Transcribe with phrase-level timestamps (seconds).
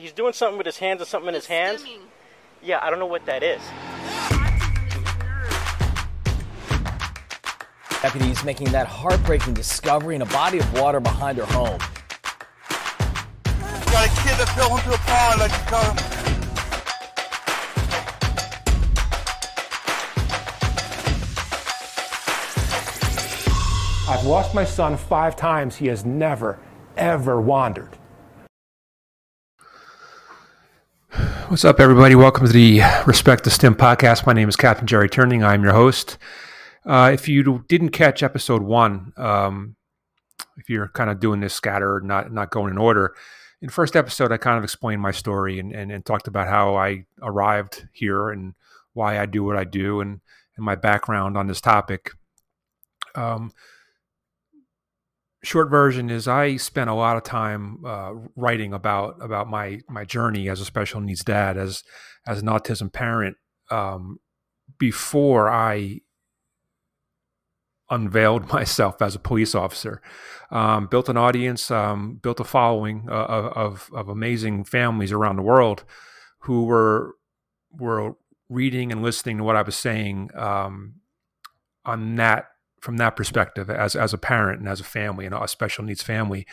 [0.00, 1.82] he's doing something with his hands or something in his hands.
[1.82, 2.00] Stimming.
[2.62, 3.60] Yeah, I don't know what that is.
[8.02, 11.78] Deputies making that heartbreaking discovery in a body of water behind her home.
[13.90, 15.42] Got a kid that fell into a pond.
[15.42, 16.04] I just got him.
[24.08, 25.76] I've lost my son five times.
[25.76, 26.58] He has never,
[26.96, 27.97] ever wandered.
[31.48, 32.14] What's up, everybody?
[32.14, 34.26] Welcome to the Respect the Stim podcast.
[34.26, 35.42] My name is Captain Jerry Turning.
[35.42, 36.18] I'm your host.
[36.84, 39.74] Uh, if you didn't catch episode one, um,
[40.58, 43.14] if you're kind of doing this scattered, not not going in order,
[43.62, 46.76] in first episode, I kind of explained my story and, and, and talked about how
[46.76, 48.52] I arrived here and
[48.92, 50.20] why I do what I do and,
[50.54, 52.10] and my background on this topic.
[53.14, 53.52] Um,
[55.42, 60.04] short version is I spent a lot of time uh, writing about about my my
[60.04, 61.82] journey as a special needs dad, as
[62.26, 63.36] as an autism parent,
[63.70, 64.18] um,
[64.78, 66.00] before I
[67.90, 70.02] unveiled myself as a police officer.
[70.50, 73.12] Um, built an audience, um, built a following uh,
[73.54, 75.84] of of amazing families around the world
[76.40, 77.14] who were
[77.70, 78.14] were
[78.48, 80.94] reading and listening to what I was saying um,
[81.84, 82.46] on that
[82.80, 86.02] from that perspective as as a parent and as a family and a special needs
[86.02, 86.46] family.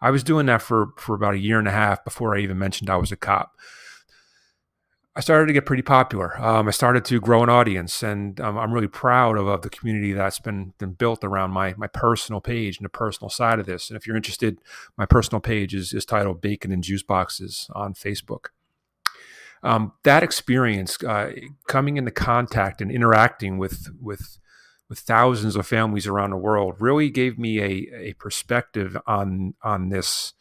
[0.00, 2.58] I was doing that for for about a year and a half before I even
[2.58, 3.56] mentioned I was a cop.
[5.16, 6.38] I started to get pretty popular.
[6.38, 9.70] Um, I started to grow an audience, and um, I'm really proud of, of the
[9.70, 13.64] community that's been, been built around my my personal page and the personal side of
[13.64, 13.88] this.
[13.88, 14.60] And if you're interested,
[14.98, 18.48] my personal page is, is titled "Bacon and Juice Boxes" on Facebook.
[19.62, 21.32] Um, that experience, uh,
[21.66, 24.38] coming into contact and interacting with with
[24.88, 29.88] with thousands of families around the world, really gave me a, a perspective on on
[29.88, 30.34] this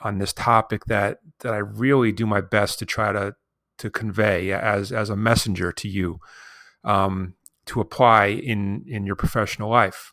[0.00, 3.34] on this topic that that I really do my best to try to
[3.78, 6.20] to convey as as a messenger to you
[6.84, 7.34] um,
[7.66, 10.12] to apply in in your professional life.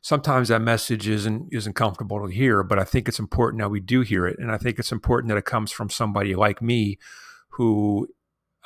[0.00, 3.80] Sometimes that message isn't isn't comfortable to hear, but I think it's important that we
[3.80, 6.98] do hear it, and I think it's important that it comes from somebody like me,
[7.50, 8.08] who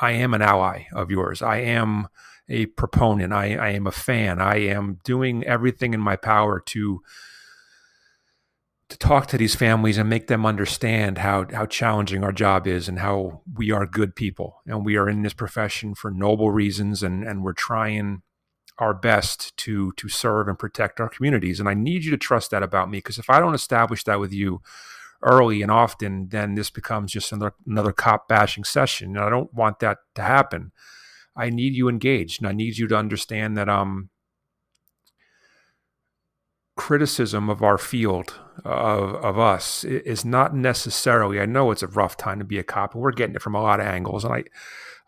[0.00, 1.42] I am an ally of yours.
[1.42, 2.08] I am
[2.48, 3.32] a proponent.
[3.32, 4.40] I, I am a fan.
[4.40, 7.02] I am doing everything in my power to
[8.92, 12.88] to talk to these families and make them understand how how challenging our job is
[12.88, 17.02] and how we are good people and we are in this profession for noble reasons
[17.02, 18.20] and and we're trying
[18.78, 22.50] our best to to serve and protect our communities and I need you to trust
[22.50, 24.60] that about me because if I don't establish that with you
[25.22, 29.54] early and often then this becomes just another another cop bashing session and I don't
[29.54, 30.72] want that to happen.
[31.36, 34.10] I need you engaged and I need you to understand that um
[36.76, 42.16] criticism of our field of of us is not necessarily I know it's a rough
[42.16, 44.34] time to be a cop and we're getting it from a lot of angles and
[44.34, 44.44] I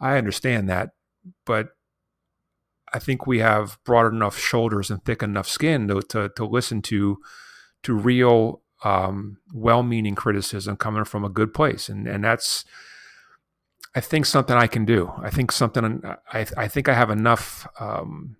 [0.01, 0.91] I understand that
[1.47, 1.69] but
[2.93, 6.83] I think we have broad enough shoulders and thick enough skin to to, to listen
[6.83, 7.19] to
[7.83, 12.65] to real um, well-meaning criticism coming from a good place and and that's
[13.95, 17.67] I think something I can do I think something I I think I have enough
[17.79, 18.37] um,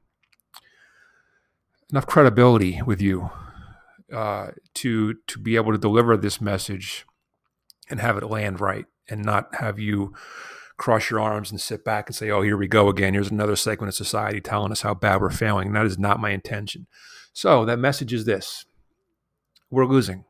[1.91, 3.31] enough credibility with you
[4.13, 7.07] uh, to to be able to deliver this message
[7.91, 10.15] and have it land right, and not have you
[10.77, 13.15] cross your arms and sit back and say, "Oh, here we go again.
[13.15, 16.21] Here's another segment of society telling us how bad we're failing." And that is not
[16.21, 16.87] my intention.
[17.33, 18.65] So that message is this:
[19.71, 20.25] we're losing.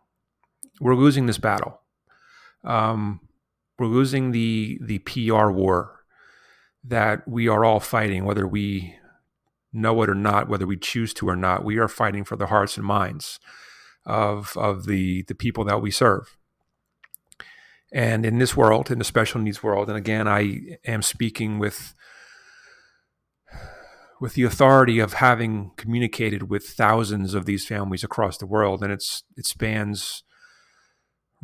[0.81, 1.81] We're losing this battle.
[2.65, 3.21] Um,
[3.79, 6.01] we're losing the the PR war
[6.85, 8.97] that we are all fighting, whether we
[9.73, 12.47] know it or not, whether we choose to or not, we are fighting for the
[12.47, 13.41] hearts and minds
[14.07, 16.37] of of the the people that we serve.
[17.93, 21.95] And in this world, in the special needs world, and again, I am speaking with
[24.21, 28.93] with the authority of having communicated with thousands of these families across the world, and
[28.93, 30.23] it's it spans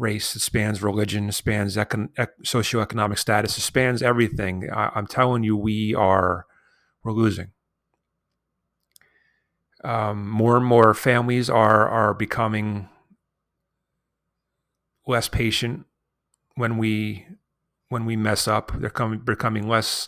[0.00, 4.68] race, it spans religion, it spans econ- ec- socioeconomic status, it spans everything.
[4.72, 6.46] I, I'm telling you, we are
[7.04, 7.52] we're losing
[9.84, 12.88] um, more and more families are are becoming
[15.06, 15.86] less patient
[16.54, 17.26] when we
[17.88, 18.72] when we mess up.
[18.76, 20.06] They're coming becoming less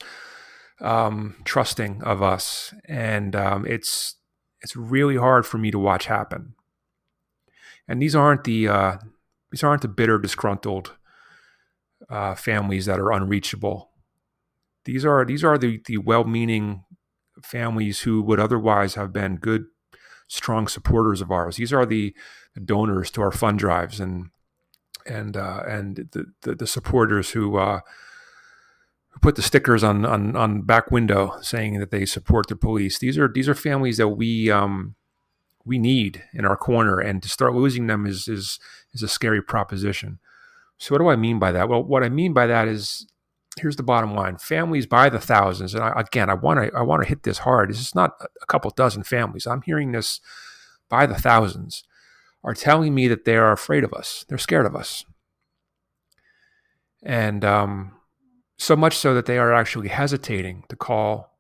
[0.80, 4.16] um, trusting of us, and um, it's
[4.60, 6.54] it's really hard for me to watch happen.
[7.88, 8.96] And these aren't the uh,
[9.52, 10.96] these aren't the bitter, disgruntled
[12.10, 13.90] uh, families that are unreachable.
[14.84, 16.84] These are these are the the well-meaning
[17.42, 19.66] families who would otherwise have been good,
[20.26, 21.56] strong supporters of ours.
[21.56, 22.14] These are the
[22.64, 24.30] donors to our fund drives and
[25.06, 27.80] and uh, and the, the, the supporters who uh,
[29.10, 32.98] who put the stickers on, on on back window saying that they support the police.
[32.98, 34.94] These are these are families that we um,
[35.64, 38.58] we need in our corner, and to start losing them is is
[38.92, 40.18] is a scary proposition.
[40.78, 41.68] So what do I mean by that?
[41.68, 43.06] Well, what I mean by that is
[43.58, 46.82] here's the bottom line: families by the thousands, and I, again, I want to I
[46.82, 47.70] want to hit this hard.
[47.70, 49.46] This is not a couple dozen families.
[49.46, 50.20] I'm hearing this
[50.88, 51.84] by the thousands
[52.44, 54.24] are telling me that they are afraid of us.
[54.28, 55.04] They're scared of us,
[57.02, 57.92] and um,
[58.58, 61.31] so much so that they are actually hesitating to call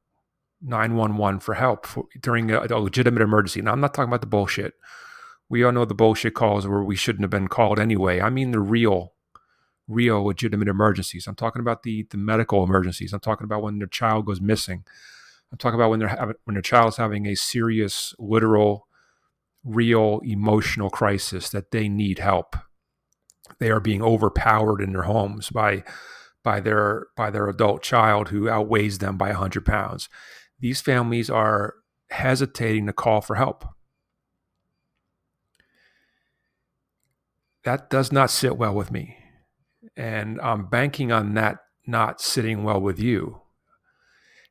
[0.62, 3.60] 911 for help for, during a, a, legitimate emergency.
[3.60, 4.74] Now, I'm not talking about the bullshit.
[5.48, 8.20] We all know the bullshit calls where we shouldn't have been called anyway.
[8.20, 9.12] I mean the real,
[9.88, 11.26] real legitimate emergencies.
[11.26, 13.12] I'm talking about the the medical emergencies.
[13.12, 14.84] I'm talking about when their child goes missing.
[15.50, 18.86] I'm talking about when they're having, when their child's having a serious, literal,
[19.62, 22.56] real emotional crisis that they need help.
[23.58, 25.84] They are being overpowered in their homes by
[26.42, 30.08] by their by their adult child who outweighs them by 100 pounds
[30.62, 31.74] these families are
[32.08, 33.66] hesitating to call for help.
[37.64, 39.18] That does not sit well with me.
[39.96, 43.42] And i'm banking on that not sitting well with you.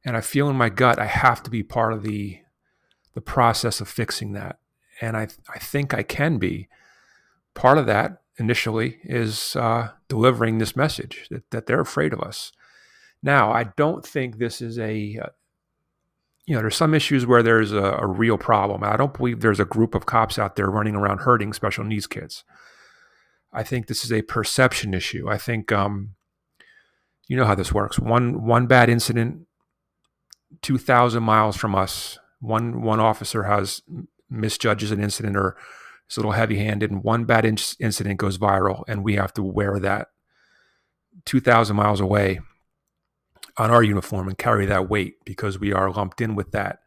[0.03, 2.39] And i feel in my gut i have to be part of the
[3.13, 4.59] the process of fixing that.
[4.99, 6.67] And i i think i can be.
[7.53, 12.51] Part of that initially is uh, delivering this message that, that they're afraid of us.
[13.23, 15.29] Now, I don't think this is a, uh,
[16.45, 18.83] you know, there's some issues where there's a, a, real problem.
[18.83, 22.07] I don't believe there's a group of cops out there running around hurting special needs
[22.07, 22.43] kids.
[23.53, 25.29] I think this is a perception issue.
[25.29, 26.15] I think, um,
[27.27, 27.97] you know how this works.
[27.97, 29.47] One one bad incident,
[30.61, 33.81] two thousand miles from us, one one officer has
[34.29, 35.55] misjudges an incident or
[36.09, 39.33] is a little heavy handed, and one bad in- incident goes viral, and we have
[39.35, 40.07] to wear that
[41.25, 42.39] 2,000 miles away
[43.57, 46.80] on our uniform and carry that weight because we are lumped in with that.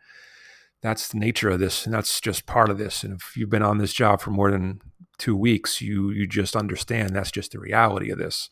[0.83, 3.03] That's the nature of this, and that's just part of this.
[3.03, 4.81] And if you've been on this job for more than
[5.19, 8.51] two weeks, you you just understand that's just the reality of this.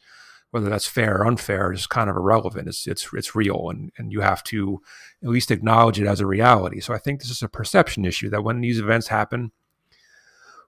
[0.50, 2.68] Whether that's fair or unfair is kind of irrelevant.
[2.68, 4.80] It's it's it's real, and and you have to
[5.22, 6.80] at least acknowledge it as a reality.
[6.80, 9.52] So I think this is a perception issue that when these events happen,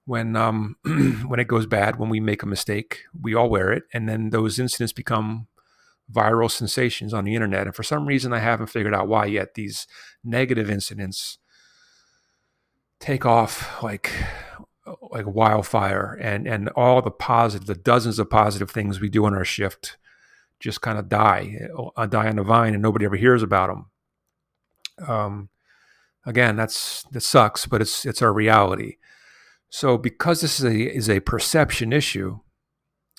[0.04, 0.76] when um,
[1.26, 4.30] when it goes bad, when we make a mistake, we all wear it, and then
[4.30, 5.46] those incidents become
[6.12, 7.66] viral sensations on the internet.
[7.66, 9.54] And for some reason, I haven't figured out why yet.
[9.54, 9.86] These
[10.22, 11.38] negative incidents
[13.00, 14.12] take off like
[15.10, 19.34] like wildfire, and and all the positive, the dozens of positive things we do on
[19.34, 19.96] our shift,
[20.60, 21.58] just kind of die,
[21.96, 25.06] uh, die on the vine, and nobody ever hears about them.
[25.08, 25.48] Um,
[26.26, 28.96] again, that's that sucks, but it's it's our reality.
[29.74, 32.38] So, because this is a, is a perception issue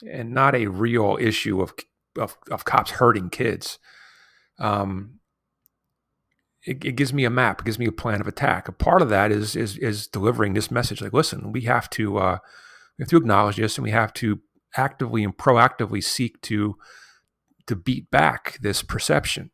[0.10, 1.74] and not a real issue of,
[2.18, 3.80] of, of cops hurting kids,
[4.60, 5.20] um,
[6.64, 7.62] it, it, gives me a map.
[7.62, 8.68] It gives me a plan of attack.
[8.68, 11.02] A part of that is is is delivering this message.
[11.02, 12.38] Like, listen, we have to uh,
[12.98, 14.42] we have to acknowledge this, and we have to
[14.76, 16.76] actively and proactively seek to
[17.68, 19.52] to beat back this perception.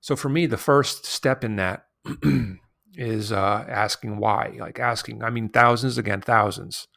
[0.00, 1.86] So, for me, the first step in that
[2.94, 6.88] is uh, asking why, like asking, I mean, thousands again, thousands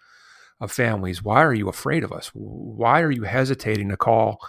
[0.59, 2.31] of families, why are you afraid of us?
[2.33, 4.39] Why are you hesitating to call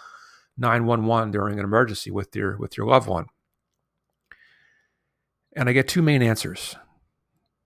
[0.59, 3.27] 911 during an emergency with your with your loved one?
[5.57, 6.77] And I get two main answers,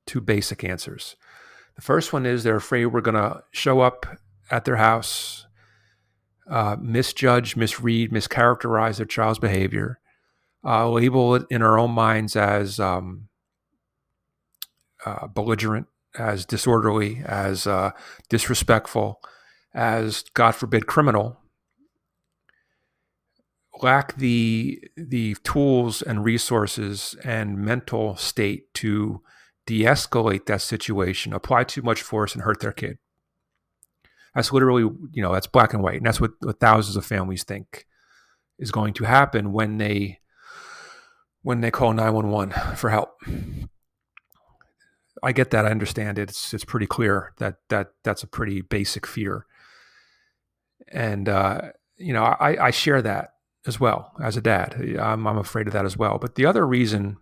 [0.06, 1.16] two basic answers.
[1.76, 4.06] The first one is they're afraid we're going to show up
[4.50, 5.46] at their house,
[6.48, 9.98] uh, misjudge, misread, mischaracterize their child's behavior,
[10.64, 13.28] uh, label it in our own minds as um,
[15.04, 17.90] uh, belligerent, as disorderly, as uh,
[18.28, 19.21] disrespectful,
[19.75, 21.40] as God forbid criminal,
[23.83, 29.21] lack the the tools and resources and mental state to
[29.66, 32.99] de-escalate that situation, apply too much force and hurt their kid.
[34.35, 37.44] That's literally, you know, that's black and white, and that's what, what thousands of families
[37.44, 37.87] think
[38.59, 40.21] is going to happen when they
[41.42, 43.21] when they call 911 for help.
[45.24, 45.66] I get that.
[45.66, 46.30] I understand it.
[46.30, 49.46] It's it's pretty clear that that that's a pretty basic fear,
[50.88, 53.34] and uh, you know I, I share that
[53.66, 54.74] as well as a dad.
[55.00, 56.18] I'm I'm afraid of that as well.
[56.18, 57.16] But the other reason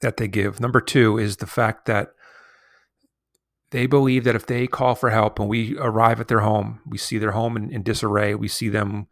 [0.00, 2.10] that they give number two is the fact that
[3.70, 6.98] they believe that if they call for help and we arrive at their home, we
[6.98, 9.06] see their home in, in disarray, we see them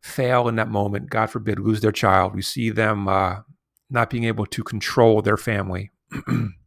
[0.00, 3.36] fail in that moment, God forbid, lose their child, we see them uh,
[3.90, 5.90] not being able to control their family.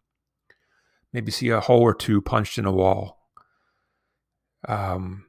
[1.15, 3.17] maybe see a hole or two punched in a wall.
[4.67, 5.25] Um,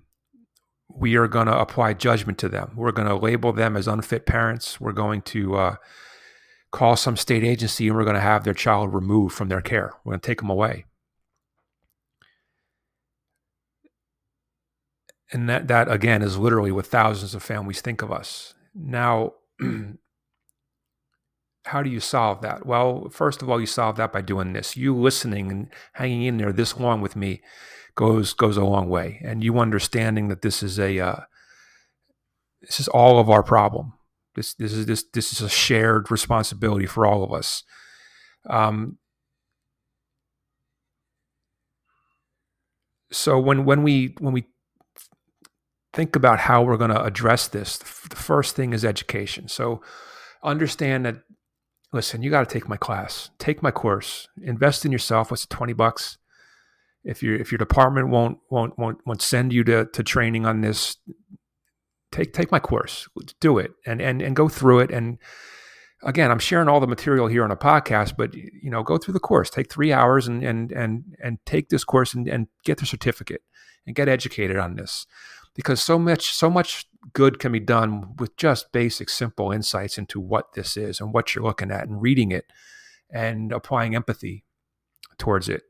[0.88, 2.73] we are going to apply judgment to them.
[2.75, 4.81] We're going to label them as unfit parents.
[4.81, 5.76] We're going to uh,
[6.73, 9.93] call some state agency and we're going to have their child removed from their care.
[10.05, 10.87] We're going to take them away.
[15.33, 18.55] And that, that again is literally what thousands of families think of us.
[18.75, 19.35] Now,
[21.66, 22.64] how do you solve that?
[22.64, 24.76] Well, first of all, you solve that by doing this.
[24.76, 27.42] You listening and hanging in there this long with me
[27.96, 31.20] goes goes a long way, and you understanding that this is a uh,
[32.62, 33.92] this is all of our problem.
[34.35, 37.64] This this is this this is a shared responsibility for all of us.
[38.49, 38.99] Um,
[43.11, 44.44] so when when we when we
[45.92, 49.49] think about how we're going to address this, the first thing is education.
[49.49, 49.80] So
[50.42, 51.23] understand that
[51.93, 55.31] listen, you got to take my class, take my course, invest in yourself.
[55.31, 56.19] What's it, 20 bucks?
[57.05, 60.61] If your if your department won't won't won't won't send you to to training on
[60.61, 60.97] this,
[62.11, 63.09] take take my course,
[63.40, 64.90] do it, and and and go through it.
[64.90, 65.19] And
[66.02, 69.14] again, I'm sharing all the material here on a podcast, but you know, go through
[69.14, 69.50] the course.
[69.50, 73.43] Take three hours and and and and take this course and, and get the certificate
[73.87, 75.07] and get educated on this,
[75.55, 80.20] because so much so much good can be done with just basic, simple insights into
[80.20, 82.46] what this is and what you're looking at and reading it
[83.10, 84.44] and applying empathy
[85.18, 85.62] towards it.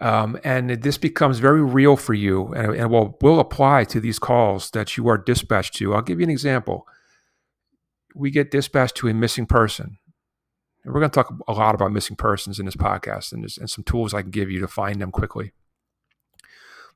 [0.00, 4.18] Um, and this becomes very real for you and, and will, will apply to these
[4.18, 5.94] calls that you are dispatched to.
[5.94, 6.86] I'll give you an example.
[8.14, 9.98] We get dispatched to a missing person.
[10.84, 13.70] And we're going to talk a lot about missing persons in this podcast and, and
[13.70, 15.52] some tools I can give you to find them quickly.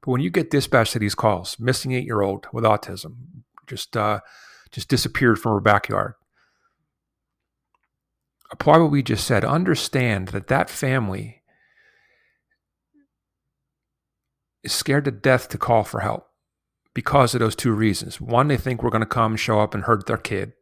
[0.00, 3.16] But when you get dispatched to these calls, missing eight year old with autism,
[3.66, 4.20] just uh,
[4.70, 6.14] just disappeared from her backyard.
[8.50, 9.44] Apply what we just said.
[9.44, 11.42] Understand that that family
[14.62, 16.26] is scared to death to call for help
[16.94, 18.20] because of those two reasons.
[18.20, 20.52] One, they think we're going to come, show up, and hurt their kid.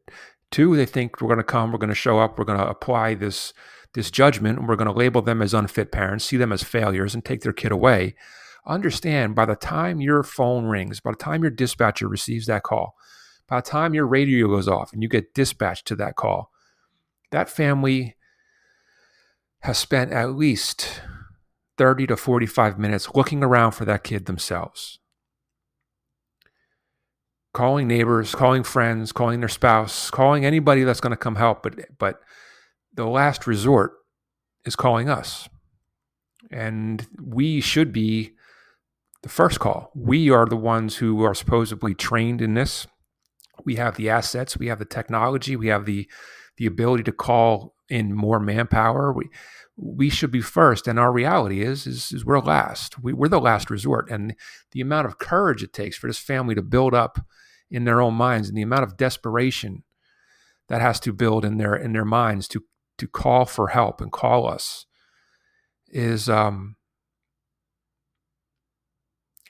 [0.50, 2.68] Two, they think we're going to come, we're going to show up, we're going to
[2.68, 3.52] apply this
[3.94, 7.14] this judgment, and we're going to label them as unfit parents, see them as failures,
[7.14, 8.14] and take their kid away
[8.66, 12.96] understand by the time your phone rings, by the time your dispatcher receives that call,
[13.48, 16.50] by the time your radio goes off and you get dispatched to that call,
[17.30, 18.16] that family
[19.60, 21.00] has spent at least
[21.78, 24.98] 30 to 45 minutes looking around for that kid themselves.
[27.52, 31.74] Calling neighbors, calling friends, calling their spouse, calling anybody that's going to come help, but
[31.98, 32.20] but
[32.92, 33.92] the last resort
[34.64, 35.48] is calling us.
[36.50, 38.35] And we should be
[39.26, 39.90] the first call.
[39.92, 42.86] We are the ones who are supposedly trained in this.
[43.64, 46.08] We have the assets, we have the technology, we have the
[46.58, 49.12] the ability to call in more manpower.
[49.12, 49.28] We
[49.76, 53.02] we should be first, and our reality is is, is we're last.
[53.02, 54.36] We, we're the last resort, and
[54.70, 57.18] the amount of courage it takes for this family to build up
[57.68, 59.82] in their own minds, and the amount of desperation
[60.68, 62.60] that has to build in their in their minds to
[62.98, 64.86] to call for help and call us
[65.88, 66.76] is um,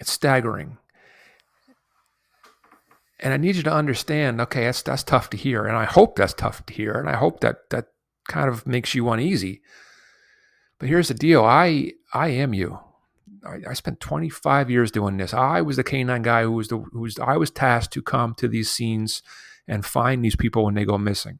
[0.00, 0.78] it's staggering.
[3.18, 5.64] And I need you to understand, okay, that's that's tough to hear.
[5.64, 6.92] And I hope that's tough to hear.
[6.92, 7.86] And I hope that that
[8.28, 9.62] kind of makes you uneasy.
[10.78, 11.44] But here's the deal.
[11.44, 12.78] I I am you.
[13.44, 15.32] I, I spent 25 years doing this.
[15.32, 18.34] I was the canine guy who was the who was I was tasked to come
[18.34, 19.22] to these scenes
[19.66, 21.38] and find these people when they go missing.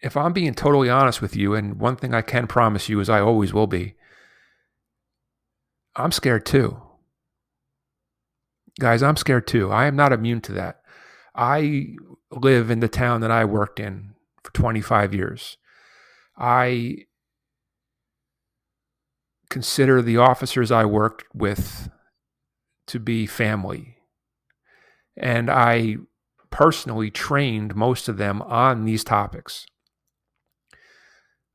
[0.00, 3.08] If I'm being totally honest with you, and one thing I can promise you is
[3.08, 3.94] I always will be,
[5.94, 6.80] I'm scared too.
[8.78, 9.72] Guys, I'm scared too.
[9.72, 10.80] I am not immune to that.
[11.34, 11.94] I
[12.30, 15.56] live in the town that I worked in for 25 years.
[16.36, 17.06] I
[19.48, 21.88] consider the officers I worked with
[22.88, 23.96] to be family.
[25.16, 25.96] And I
[26.50, 29.66] personally trained most of them on these topics.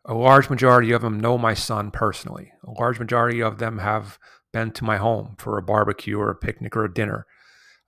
[0.05, 2.51] A large majority of them know my son personally.
[2.65, 4.17] A large majority of them have
[4.51, 7.25] been to my home for a barbecue or a picnic or a dinner.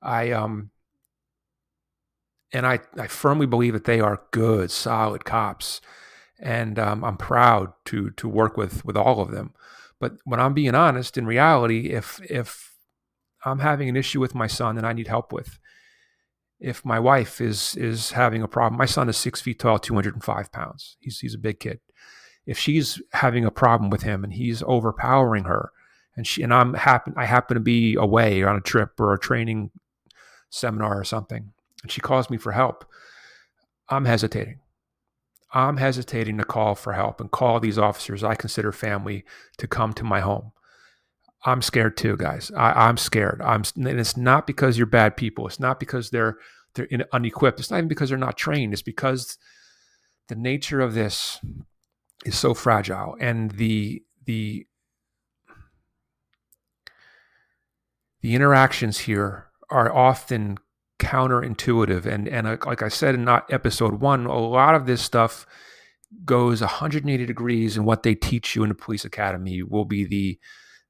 [0.01, 0.71] I um
[2.53, 5.81] and I, I firmly believe that they are good, solid cops,
[6.39, 9.53] and um, I'm proud to to work with with all of them.
[9.99, 12.75] But when I'm being honest, in reality, if if
[13.43, 15.57] I'm having an issue with my son that I need help with,
[16.63, 20.51] if my wife is is having a problem, my son is six feet tall, 205
[20.51, 20.97] pounds.
[20.99, 21.79] He's he's a big kid
[22.45, 25.71] if she's having a problem with him and he's overpowering her
[26.15, 29.19] and she and I'm happen I happen to be away on a trip or a
[29.19, 29.71] training
[30.49, 32.85] seminar or something and she calls me for help,
[33.89, 34.59] I'm hesitating.
[35.53, 39.23] I'm hesitating to call for help and call these officers I consider family
[39.57, 40.51] to come to my home.
[41.45, 42.51] I'm scared too, guys.
[42.55, 43.41] I, am scared.
[43.43, 45.45] I'm, and it's not because you're bad people.
[45.47, 46.37] It's not because they're
[46.75, 47.59] they're in, unequipped.
[47.59, 48.73] It's not even because they're not trained.
[48.73, 49.37] It's because
[50.29, 51.39] the nature of this
[52.25, 54.65] is so fragile, and the the
[58.21, 60.57] the interactions here are often
[60.99, 62.05] counterintuitive.
[62.05, 65.45] And and like I said in episode one, a lot of this stuff
[66.25, 70.39] goes 180 degrees, and what they teach you in the police academy will be the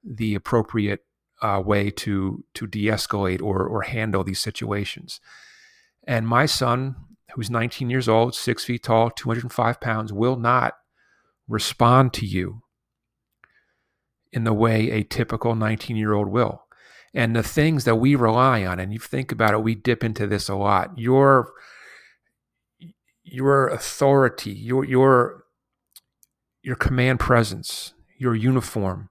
[0.04, 1.02] the appropriate
[1.42, 5.20] uh, way to to de-escalate or or handle these situations.
[6.06, 6.96] And my son,
[7.34, 10.76] who's 19 years old, six feet tall, 205 pounds, will not
[11.48, 12.62] respond to you
[14.32, 16.64] in the way a typical 19 year old will
[17.14, 20.26] and the things that we rely on and you think about it we dip into
[20.26, 21.52] this a lot your
[23.24, 25.44] your authority your your
[26.64, 29.10] your command presence your uniform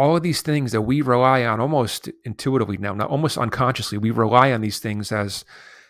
[0.00, 4.10] all of these things that we rely on almost intuitively now not almost unconsciously we
[4.10, 5.44] rely on these things as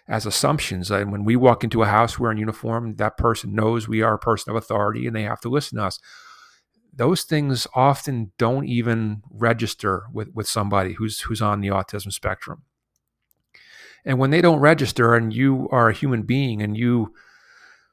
[0.08, 4.02] as assumptions and when we walk into a house wearing uniform that person knows we
[4.02, 5.98] are a person of authority and they have to listen to us
[6.92, 12.62] those things often don't even register with, with somebody who's who's on the autism spectrum.
[14.04, 17.14] And when they don't register and you are a human being and you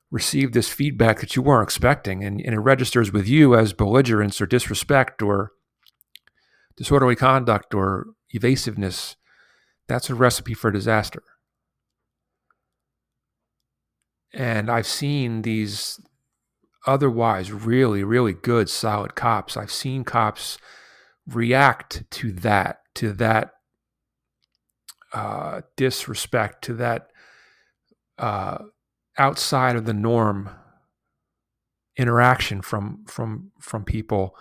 [0.10, 4.40] receive this feedback that you weren't expecting and, and it registers with you as belligerence
[4.40, 5.52] or disrespect or
[6.78, 9.16] disorderly conduct or evasiveness,
[9.88, 11.24] that's a recipe for disaster.
[14.34, 16.00] And I've seen these
[16.86, 19.58] otherwise really, really good, solid cops.
[19.58, 20.58] I've seen cops
[21.28, 23.52] react to that, to that
[25.14, 27.08] uh, disrespect, to that
[28.18, 28.60] uh,
[29.18, 30.50] outside of the norm
[31.98, 34.36] interaction from from from people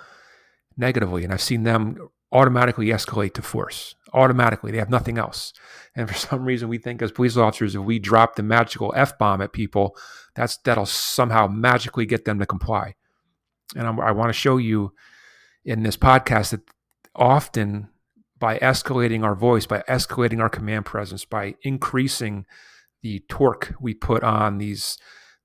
[0.76, 3.94] negatively, and I've seen them automatically escalate to force.
[4.12, 5.52] Automatically, they have nothing else.
[5.94, 9.18] And for some reason, we think as police officers, if we drop the magical f
[9.18, 9.96] bomb at people,
[10.34, 12.94] that's that'll somehow magically get them to comply.
[13.74, 14.92] And I'm, i want to show you
[15.64, 16.60] in this podcast that
[17.14, 17.88] often
[18.38, 22.44] by escalating our voice, by escalating our command presence, by increasing
[23.02, 24.98] the torque we put on these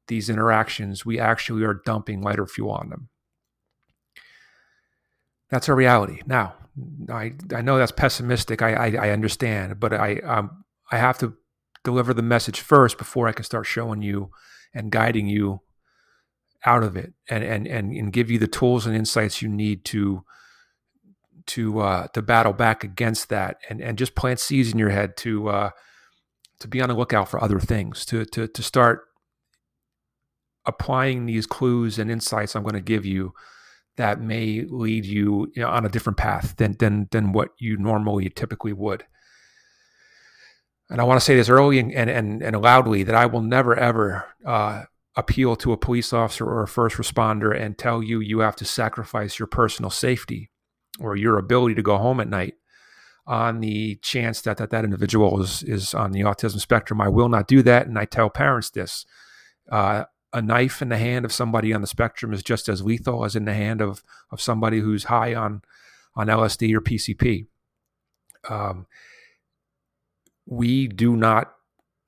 [0.07, 3.09] these interactions, we actually are dumping lighter fuel on them.
[5.49, 6.21] That's our reality.
[6.25, 6.55] Now,
[7.09, 8.61] I I know that's pessimistic.
[8.61, 11.35] I I, I understand, but I um I have to
[11.83, 14.31] deliver the message first before I can start showing you
[14.73, 15.61] and guiding you
[16.65, 19.83] out of it and and and, and give you the tools and insights you need
[19.85, 20.23] to
[21.47, 25.17] to uh, to battle back against that and and just plant seeds in your head
[25.17, 25.69] to uh,
[26.59, 29.01] to be on the lookout for other things to to to start
[30.65, 33.33] applying these clues and insights I'm going to give you
[33.97, 37.77] that may lead you, you know, on a different path than than than what you
[37.77, 39.05] normally typically would.
[40.89, 43.75] And I want to say this early and and, and loudly that I will never
[43.75, 44.83] ever uh,
[45.15, 48.65] appeal to a police officer or a first responder and tell you you have to
[48.65, 50.49] sacrifice your personal safety
[50.99, 52.55] or your ability to go home at night
[53.27, 57.01] on the chance that that, that individual is is on the autism spectrum.
[57.01, 59.05] I will not do that, and I tell parents this.
[59.71, 63.25] Uh, a knife in the hand of somebody on the spectrum is just as lethal
[63.25, 65.61] as in the hand of of somebody who's high on
[66.15, 67.47] on LSD or PCP.
[68.49, 68.87] Um,
[70.45, 71.53] we do not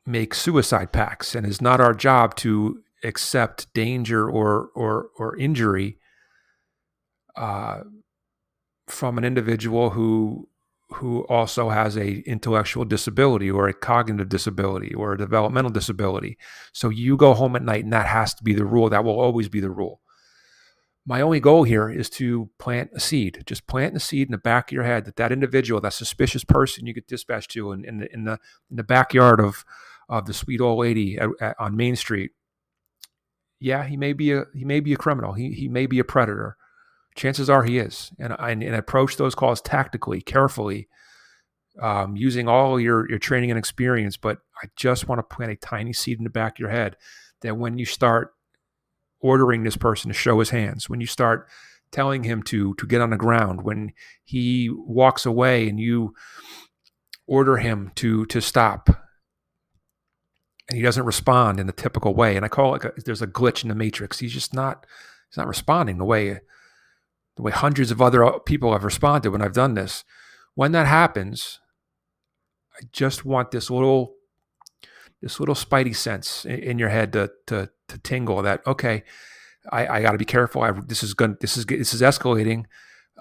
[0.05, 5.97] make suicide pacts, and it's not our job to accept danger or or or injury
[7.36, 7.81] uh,
[8.88, 10.47] from an individual who
[10.95, 16.38] who also has a intellectual disability or a cognitive disability or a developmental disability.
[16.71, 18.89] So you go home at night and that has to be the rule.
[18.89, 20.01] That will always be the rule.
[21.06, 23.43] My only goal here is to plant a seed.
[23.45, 26.45] Just plant the seed in the back of your head that that individual, that suspicious
[26.45, 29.65] person you get dispatched to in, in, the, in the in the backyard of
[30.08, 32.32] of the sweet old lady at, at, on Main Street.
[33.60, 35.34] Yeah, he may be a he may be a criminal.
[35.34, 36.58] He he may be a predator
[37.15, 38.12] chances are he is.
[38.19, 40.88] And, and, and approach those calls tactically, carefully,
[41.82, 44.17] um, using all your, your training and experience.
[44.17, 46.97] But I just want to plant a tiny seed in the back of your head
[47.41, 48.34] that when you start
[49.19, 51.47] ordering this person to show his hands, when you start
[51.91, 56.13] telling him to to get on the ground, when he walks away and you
[57.28, 58.89] order him to to stop
[60.69, 63.28] and he doesn't respond in the typical way and i call it a, there's a
[63.28, 64.86] glitch in the matrix he's just not
[65.30, 66.39] he's not responding the way
[67.36, 70.04] the way hundreds of other uh, people have responded when I've done this.
[70.56, 71.60] When that happens,
[72.78, 74.15] I just want this little
[75.24, 79.04] this little spidey sense in, your head to, to, to tingle that, okay,
[79.72, 80.62] I, I got to be careful.
[80.62, 82.65] I, this is going, this is, this is escalating.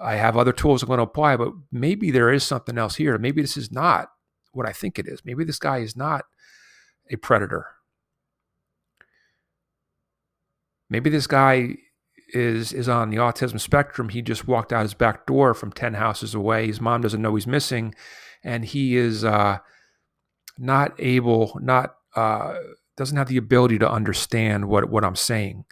[0.01, 3.17] I have other tools I'm going to apply, but maybe there is something else here.
[3.17, 4.09] Maybe this is not
[4.51, 5.23] what I think it is.
[5.23, 6.25] Maybe this guy is not
[7.09, 7.67] a predator.
[10.89, 11.77] Maybe this guy
[12.33, 14.09] is is on the autism spectrum.
[14.09, 16.67] He just walked out his back door from ten houses away.
[16.67, 17.95] His mom doesn't know he's missing,
[18.43, 19.59] and he is uh,
[20.57, 22.55] not able, not uh,
[22.97, 25.65] doesn't have the ability to understand what what I'm saying.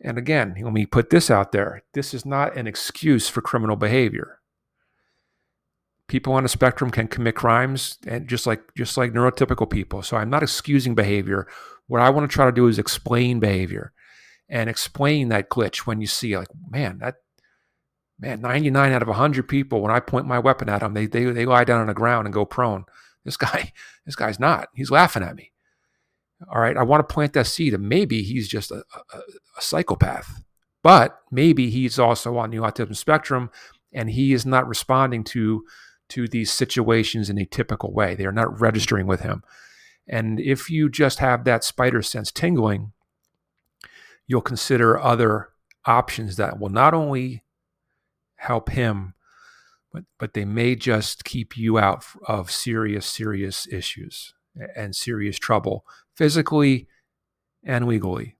[0.00, 1.82] And again, let me put this out there.
[1.94, 4.40] This is not an excuse for criminal behavior.
[6.06, 10.02] People on the spectrum can commit crimes and just like just like neurotypical people.
[10.02, 11.48] So I'm not excusing behavior.
[11.88, 13.92] What I want to try to do is explain behavior
[14.48, 17.16] and explain that glitch when you see like, man, that
[18.18, 21.24] man, 99 out of 100 people, when I point my weapon at them, they, they,
[21.24, 22.84] they lie down on the ground and go prone.
[23.24, 23.72] This guy,
[24.06, 24.68] this guy's not.
[24.74, 25.52] He's laughing at me.
[26.52, 26.76] All right.
[26.76, 30.42] I want to plant that seed and maybe he's just a, a, a psychopath,
[30.82, 33.50] but maybe he's also on the autism spectrum
[33.92, 35.64] and he is not responding to
[36.08, 38.14] to these situations in a typical way.
[38.14, 39.42] They are not registering with him.
[40.06, 42.92] And if you just have that spider sense tingling,
[44.26, 45.50] you'll consider other
[45.84, 47.44] options that will not only
[48.36, 49.14] help him,
[49.92, 54.34] but, but they may just keep you out of serious, serious issues
[54.74, 55.84] and serious trouble
[56.14, 56.86] physically
[57.64, 58.36] and legally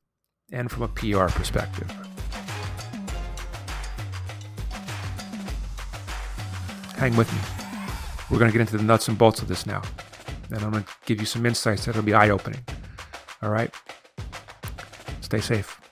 [0.53, 1.91] and from a PR perspective.
[6.97, 7.39] Hang with me.
[8.31, 9.83] We're going to get into the nuts and bolts of this now.
[10.51, 12.65] And I'm going to give you some insights that'll be eye opening.
[13.43, 13.73] All right?
[15.27, 15.86] Stay safe.